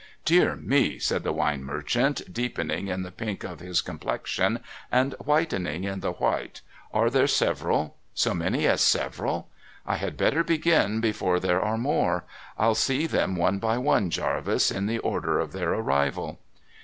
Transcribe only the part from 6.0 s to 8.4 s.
white,' are there several? So